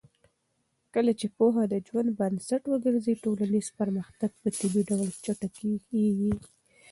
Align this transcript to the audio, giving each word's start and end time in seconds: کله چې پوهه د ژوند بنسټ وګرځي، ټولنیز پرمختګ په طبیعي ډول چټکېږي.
کله 0.93 1.11
چې 1.19 1.27
پوهه 1.37 1.63
د 1.67 1.75
ژوند 1.87 2.09
بنسټ 2.19 2.63
وګرځي، 2.67 3.13
ټولنیز 3.23 3.67
پرمختګ 3.79 4.31
په 4.41 4.49
طبیعي 4.57 4.83
ډول 4.89 5.09
چټکېږي. 5.23 6.33